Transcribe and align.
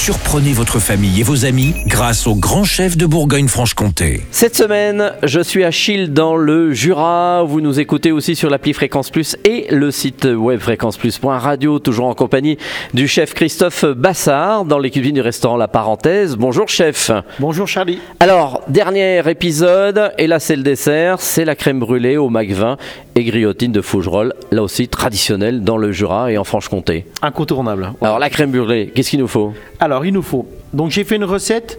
Surprenez 0.00 0.52
votre 0.52 0.78
famille 0.78 1.20
et 1.20 1.22
vos 1.22 1.44
amis 1.44 1.74
grâce 1.86 2.26
au 2.26 2.34
grand 2.34 2.64
chef 2.64 2.96
de 2.96 3.04
Bourgogne-Franche-Comté. 3.04 4.22
Cette 4.30 4.56
semaine, 4.56 5.12
je 5.24 5.40
suis 5.40 5.64
à 5.64 5.70
Chille 5.70 6.10
dans 6.10 6.36
le 6.36 6.72
Jura. 6.72 7.42
Vous 7.42 7.60
nous 7.60 7.78
écoutez 7.78 8.10
aussi 8.10 8.34
sur 8.36 8.48
l'appli 8.48 8.72
Fréquence 8.72 9.10
Plus 9.10 9.36
et 9.44 9.66
le 9.70 9.90
site 9.90 10.24
web 10.24 10.60
fréquenceplus.radio, 10.60 11.80
toujours 11.80 12.06
en 12.06 12.14
compagnie 12.14 12.56
du 12.94 13.06
chef 13.06 13.34
Christophe 13.34 13.84
Bassard 13.84 14.64
dans 14.64 14.78
les 14.78 14.90
cuisines 14.90 15.16
du 15.16 15.20
restaurant 15.20 15.56
La 15.56 15.68
Parenthèse. 15.68 16.36
Bonjour 16.36 16.68
chef. 16.68 17.10
Bonjour 17.40 17.66
Charlie. 17.66 17.98
Alors, 18.20 18.62
dernier 18.68 19.28
épisode, 19.28 20.12
et 20.16 20.28
là 20.28 20.38
c'est 20.38 20.56
le 20.56 20.62
dessert, 20.62 21.20
c'est 21.20 21.44
la 21.44 21.56
crème 21.56 21.80
brûlée 21.80 22.16
au 22.16 22.30
McVin 22.30 22.78
et 23.16 23.24
griotine 23.24 23.72
de 23.72 23.82
Fougerolles, 23.82 24.32
là 24.52 24.62
aussi 24.62 24.86
traditionnelle 24.86 25.62
dans 25.62 25.76
le 25.76 25.90
Jura 25.90 26.30
et 26.30 26.38
en 26.38 26.44
Franche-Comté. 26.44 27.04
Incontournable. 27.20 27.92
Alors 28.00 28.20
la 28.20 28.30
crème 28.30 28.52
brûlée, 28.52 28.92
qu'est-ce 28.94 29.10
qu'il 29.10 29.18
nous 29.18 29.28
faut? 29.28 29.52
Alors 29.80 29.87
il 30.04 30.12
nous 30.12 30.22
faut. 30.22 30.46
Donc 30.72 30.90
j'ai 30.90 31.04
fait 31.04 31.16
une 31.16 31.24
recette 31.24 31.78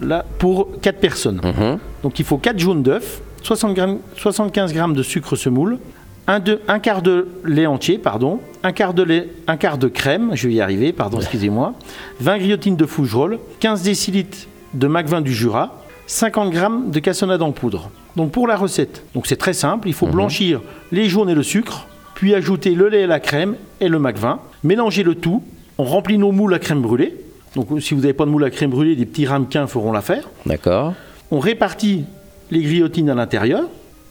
là 0.00 0.24
pour 0.38 0.80
4 0.80 0.98
personnes. 1.00 1.40
Mhm. 1.42 1.78
Donc 2.02 2.18
il 2.18 2.24
faut 2.24 2.38
4 2.38 2.58
jaunes 2.58 2.82
d'œufs, 2.82 3.20
60 3.42 3.74
grammes- 3.74 3.98
75 4.16 4.72
g 4.72 4.80
de 4.94 5.02
sucre 5.02 5.36
semoule, 5.36 5.78
un, 6.26 6.40
de- 6.40 6.60
un 6.68 6.78
quart 6.78 7.02
de 7.02 7.26
lait 7.44 7.66
entier, 7.66 7.98
pardon, 7.98 8.38
un 8.62 8.72
quart 8.72 8.92
de 8.94 9.02
lait, 9.02 9.28
un 9.46 9.56
quart 9.56 9.78
de 9.78 9.88
crème, 9.88 10.30
je 10.34 10.46
vais 10.48 10.54
y 10.54 10.60
arriver, 10.60 10.92
pardon, 10.92 11.18
excusez-moi, 11.20 11.74
20 12.20 12.38
griotines 12.38 12.76
de 12.76 12.84
Fougerolles, 12.86 13.38
15 13.60 13.82
décilitres 13.82 14.38
de 14.74 14.86
McVin 14.88 15.20
du 15.22 15.32
Jura, 15.32 15.82
50 16.06 16.52
g 16.52 16.60
de 16.88 16.98
cassonade 17.00 17.42
en 17.42 17.52
poudre. 17.52 17.90
Donc 18.16 18.30
pour 18.32 18.46
la 18.46 18.56
recette, 18.56 19.04
donc 19.14 19.26
c'est 19.26 19.36
très 19.36 19.52
simple, 19.54 19.88
il 19.88 19.94
faut 19.94 20.06
blanchir 20.06 20.60
les 20.92 21.08
jaunes 21.08 21.30
et 21.30 21.34
le 21.34 21.42
sucre, 21.42 21.86
puis 22.14 22.34
ajouter 22.34 22.70
le 22.74 22.88
lait 22.88 23.02
et 23.02 23.06
la 23.06 23.20
crème 23.20 23.54
et 23.80 23.88
le 23.88 23.98
McVin, 23.98 24.40
mélanger 24.64 25.02
le 25.04 25.14
tout, 25.14 25.42
on 25.78 25.84
remplit 25.84 26.18
nos 26.18 26.32
moules 26.32 26.52
à 26.54 26.58
crème 26.58 26.82
brûlée. 26.82 27.14
Donc 27.58 27.82
si 27.82 27.92
vous 27.92 28.02
n'avez 28.02 28.12
pas 28.12 28.24
de 28.24 28.30
moule 28.30 28.44
à 28.44 28.50
crème 28.50 28.70
brûlée, 28.70 28.94
des 28.94 29.04
petits 29.04 29.26
ramequins 29.26 29.66
feront 29.66 29.90
l'affaire. 29.90 30.28
D'accord 30.46 30.94
On 31.32 31.40
répartit 31.40 32.04
les 32.52 32.62
griotines 32.62 33.10
à 33.10 33.16
l'intérieur. 33.16 33.64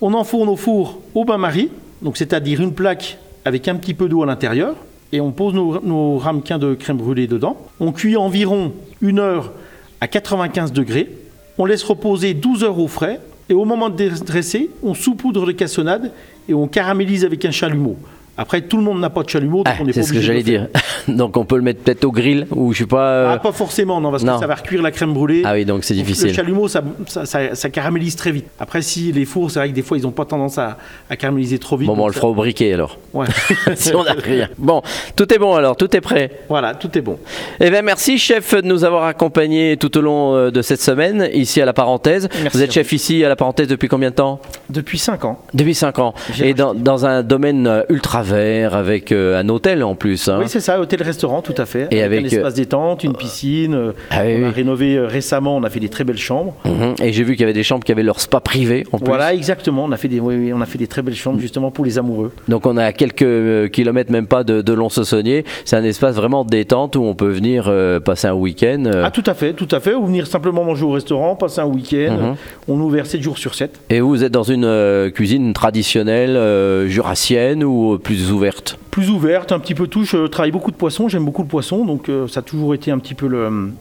On 0.00 0.14
enfourne 0.14 0.48
au 0.48 0.56
four 0.56 1.02
au 1.14 1.26
bain-marie, 1.26 1.68
donc 2.00 2.16
c'est-à-dire 2.16 2.62
une 2.62 2.72
plaque 2.72 3.18
avec 3.44 3.68
un 3.68 3.74
petit 3.74 3.92
peu 3.92 4.08
d'eau 4.08 4.22
à 4.22 4.26
l'intérieur. 4.26 4.76
Et 5.12 5.20
on 5.20 5.30
pose 5.30 5.52
nos, 5.52 5.78
nos 5.82 6.16
ramequins 6.16 6.58
de 6.58 6.72
crème 6.72 6.96
brûlée 6.96 7.26
dedans. 7.26 7.58
On 7.80 7.92
cuit 7.92 8.16
environ 8.16 8.72
une 9.02 9.18
heure 9.18 9.52
à 10.00 10.08
95 10.08 10.72
degrés. 10.72 11.10
On 11.58 11.66
laisse 11.66 11.84
reposer 11.84 12.32
12 12.32 12.64
heures 12.64 12.78
au 12.78 12.88
frais. 12.88 13.20
Et 13.50 13.52
au 13.52 13.66
moment 13.66 13.90
de 13.90 14.08
dresser, 14.24 14.70
on 14.82 14.94
saupoudre 14.94 15.44
de 15.44 15.52
cassonade 15.52 16.12
et 16.48 16.54
on 16.54 16.66
caramélise 16.66 17.26
avec 17.26 17.44
un 17.44 17.50
chalumeau. 17.50 17.98
Après, 18.36 18.62
tout 18.62 18.76
le 18.76 18.82
monde 18.82 19.00
n'a 19.00 19.10
pas 19.10 19.22
de 19.22 19.28
chalumeau, 19.28 19.58
donc 19.58 19.68
Ah, 19.68 19.76
on 19.80 19.86
pas 19.86 19.92
C'est 19.92 20.02
ce 20.02 20.12
que 20.12 20.20
j'allais 20.20 20.38
le 20.38 20.44
dire. 20.44 20.68
Donc 21.08 21.36
on 21.36 21.44
peut 21.44 21.56
le 21.56 21.62
mettre 21.62 21.80
peut-être 21.82 22.04
au 22.04 22.10
grill 22.10 22.46
ou 22.50 22.72
je 22.72 22.78
sais 22.78 22.86
pas. 22.86 23.06
euh, 23.08 23.32
Ah, 23.34 23.38
pas 23.38 23.52
forcément, 23.52 24.00
non, 24.00 24.10
parce 24.10 24.22
non. 24.24 24.34
que 24.34 24.40
ça 24.40 24.46
va 24.46 24.54
recuire 24.54 24.80
la 24.80 24.90
crème 24.90 25.12
brûlée. 25.12 25.42
Ah 25.44 25.52
oui, 25.52 25.64
donc 25.66 25.84
c'est 25.84 25.92
Le 25.94 26.00
difficile. 26.00 26.32
chalumeau, 26.34 26.66
ça, 26.66 26.82
ça, 27.06 27.26
ça- 27.26 27.54
ça 27.54 27.68
caramélise 27.70 28.16
très 28.16 28.32
vite. 28.32 28.46
Après, 28.58 28.80
si 28.80 29.12
les 29.12 29.24
fours, 29.26 29.50
c'est 29.50 29.58
vrai 29.58 29.68
que 29.68 29.74
des 29.74 29.82
fois, 29.82 29.98
ils 29.98 30.02
n'ont 30.04 30.10
pas 30.12 30.24
tendance 30.24 30.56
à, 30.56 30.78
à 31.10 31.16
caraméliser 31.16 31.58
trop 31.58 31.76
vite. 31.76 31.86
Bon, 31.86 31.94
bon, 31.94 32.04
on 32.04 32.06
le 32.06 32.12
fera 32.14 32.28
au 32.28 32.34
briquet 32.34 32.72
alors. 32.72 32.98
ouais. 33.12 33.26
si 33.76 33.94
on 33.94 34.02
n'a 34.02 34.12
rien. 34.14 34.48
Bon, 34.56 34.80
tout 35.14 35.32
est 35.32 35.38
bon 35.38 35.54
alors, 35.54 35.76
tout 35.76 35.94
est 35.94 36.00
prêt. 36.00 36.30
voilà, 36.48 36.74
tout 36.74 36.96
est 36.96 37.02
bon. 37.02 37.18
Eh 37.60 37.68
bien, 37.70 37.82
merci 37.82 38.16
chef 38.18 38.54
de 38.54 38.66
nous 38.66 38.84
avoir 38.84 39.04
accompagnés 39.04 39.76
tout 39.76 39.96
au 39.98 40.00
long 40.00 40.34
euh, 40.34 40.50
de 40.50 40.62
cette 40.62 40.80
semaine 40.80 41.28
ici 41.34 41.60
à 41.60 41.66
la 41.66 41.74
parenthèse. 41.74 42.28
Merci 42.42 42.56
Vous 42.56 42.62
êtes 42.62 42.72
chef 42.72 42.90
ici 42.92 43.22
à 43.24 43.28
la 43.28 43.36
parenthèse 43.36 43.68
depuis 43.68 43.88
combien 43.88 44.08
de 44.10 44.14
temps? 44.16 44.40
Depuis 44.70 44.98
5 44.98 45.24
ans. 45.26 45.38
Depuis 45.52 45.74
5 45.74 45.98
ans. 45.98 46.14
Et 46.42 46.54
dans, 46.54 46.72
dans 46.74 47.04
un 47.04 47.22
domaine 47.22 47.66
euh, 47.66 47.82
ultra 47.90 48.22
avec 48.32 49.12
euh, 49.12 49.38
un 49.40 49.48
hôtel 49.48 49.82
en 49.82 49.94
plus. 49.94 50.28
hein. 50.28 50.38
Oui, 50.40 50.46
c'est 50.48 50.60
ça, 50.60 50.80
hôtel-restaurant, 50.80 51.42
tout 51.42 51.54
à 51.58 51.66
fait. 51.66 51.88
Et 51.90 52.02
avec, 52.02 52.22
un 52.22 52.26
espace 52.26 52.54
détente, 52.54 53.04
une 53.04 53.14
piscine. 53.14 53.74
euh, 53.74 53.92
Ah 54.10 54.22
oui, 54.24 54.36
on 54.40 54.44
a 54.44 54.48
oui. 54.48 54.54
rénové 54.54 54.96
euh, 54.96 55.06
récemment, 55.06 55.56
on 55.56 55.62
a 55.62 55.70
fait 55.70 55.80
des 55.80 55.88
très 55.88 56.04
belles 56.04 56.18
chambres. 56.18 56.54
Mhm. 56.64 56.94
Et 57.02 57.12
j'ai 57.12 57.22
vu 57.24 57.32
qu'il 57.32 57.40
y 57.40 57.44
avait 57.44 57.52
des 57.52 57.62
chambres 57.62 57.84
qui 57.84 57.92
avaient 57.92 58.02
leur 58.02 58.20
spa 58.20 58.40
privé 58.40 58.84
en 58.92 58.98
plus. 58.98 59.06
Voilà, 59.06 59.34
exactement. 59.34 59.84
On 59.84 59.92
a 59.92 59.96
fait 59.96 60.08
des, 60.08 60.20
oui, 60.20 60.52
on 60.54 60.60
a 60.60 60.66
fait 60.66 60.78
des 60.78 60.86
très 60.86 61.02
belles 61.02 61.14
chambres 61.14 61.40
justement 61.40 61.70
pour 61.70 61.84
les 61.84 61.98
amoureux. 61.98 62.32
Donc 62.48 62.66
on 62.66 62.76
est 62.78 62.84
à 62.84 62.92
quelques 62.92 63.22
euh, 63.22 63.68
kilomètres, 63.68 64.10
même 64.12 64.26
pas 64.26 64.44
de, 64.44 64.62
de 64.62 64.72
Lons-Saunier. 64.72 65.44
C'est 65.64 65.76
un 65.76 65.84
espace 65.84 66.14
vraiment 66.16 66.44
détente 66.44 66.96
où 66.96 67.02
on 67.02 67.14
peut 67.14 67.30
venir 67.30 67.66
euh, 67.68 68.00
passer 68.00 68.26
un 68.28 68.34
week-end. 68.34 68.84
euh, 68.86 69.02
Ah, 69.04 69.10
tout 69.10 69.24
à 69.26 69.34
fait, 69.34 69.52
tout 69.52 69.68
à 69.70 69.80
fait. 69.80 69.94
Ou 69.94 70.06
venir 70.06 70.26
simplement 70.26 70.64
manger 70.64 70.84
au 70.84 70.90
restaurant, 70.90 71.34
passer 71.36 71.60
un 71.60 71.66
week-end. 71.66 72.16
Mhm. 72.20 72.34
On 72.68 72.78
est 72.80 72.82
ouvert 72.82 73.06
7 73.06 73.22
jours 73.22 73.38
sur 73.38 73.54
7. 73.54 73.78
Et 73.90 74.00
vous 74.00 74.22
êtes 74.24 74.32
dans 74.32 74.42
une 74.42 74.64
euh, 74.64 75.10
cuisine 75.10 75.52
traditionnelle, 75.52 76.36
euh, 76.36 76.86
jurassienne 76.88 77.64
ou 77.64 77.98
plus 77.98 78.13
ouverte 78.30 78.78
plus 78.90 79.10
ouverte, 79.10 79.50
un 79.50 79.58
petit 79.58 79.74
peu 79.74 79.88
tout. 79.88 80.04
Je 80.04 80.26
travaille 80.28 80.52
beaucoup 80.52 80.70
de 80.70 80.76
poissons, 80.76 81.08
j'aime 81.08 81.24
beaucoup 81.24 81.42
le 81.42 81.48
poisson, 81.48 81.84
donc 81.84 82.08
euh, 82.08 82.28
ça 82.28 82.40
a 82.40 82.42
toujours 82.44 82.74
été 82.74 82.90
un 82.92 82.98
petit 82.98 83.14
peu 83.14 83.26
le, 83.26 83.72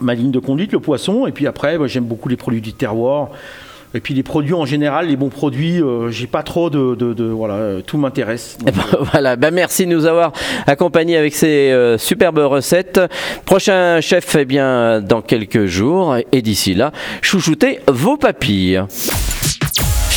ma 0.00 0.14
ligne 0.14 0.32
de 0.32 0.40
conduite, 0.40 0.72
le 0.72 0.80
poisson. 0.80 1.26
Et 1.28 1.32
puis 1.32 1.46
après, 1.46 1.78
moi, 1.78 1.86
j'aime 1.86 2.04
beaucoup 2.04 2.28
les 2.28 2.36
produits 2.36 2.60
du 2.60 2.72
terroir. 2.72 3.28
Et 3.94 4.00
puis 4.00 4.14
les 4.14 4.22
produits 4.22 4.54
en 4.54 4.64
général, 4.64 5.08
les 5.08 5.16
bons 5.16 5.28
produits, 5.28 5.80
euh, 5.82 6.10
j'ai 6.10 6.26
pas 6.26 6.42
trop 6.42 6.70
de, 6.70 6.94
de- 6.94 7.12
de- 7.12 7.24
voilà, 7.26 7.54
euh, 7.54 7.80
tout 7.82 7.98
m'intéresse. 7.98 8.56
Eh 8.66 8.70
ben, 8.70 8.82
voilà, 9.12 9.36
ben 9.36 9.52
merci 9.52 9.84
de 9.86 9.92
nous 9.92 10.06
avoir 10.06 10.32
accompagnés 10.66 11.16
avec 11.18 11.34
ces 11.34 11.70
euh, 11.70 11.98
superbes 11.98 12.38
recettes. 12.38 13.00
Prochain 13.44 14.00
chef, 14.00 14.34
eh 14.36 14.46
bien, 14.46 15.02
dans 15.02 15.20
quelques 15.20 15.66
jours. 15.66 16.16
Et 16.32 16.40
d'ici 16.42 16.72
là, 16.74 16.90
chouchoutez 17.20 17.80
vos 17.86 18.16
papilles. 18.16 18.82